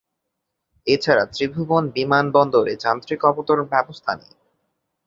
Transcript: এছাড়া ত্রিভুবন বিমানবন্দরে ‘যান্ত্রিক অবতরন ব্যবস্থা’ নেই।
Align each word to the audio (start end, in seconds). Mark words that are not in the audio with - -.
এছাড়া 0.87 1.23
ত্রিভুবন 1.33 1.83
বিমানবন্দরে 1.95 2.73
‘যান্ত্রিক 2.83 3.21
অবতরন 3.25 3.65
ব্যবস্থা’ 3.73 4.11
নেই। 4.15 4.33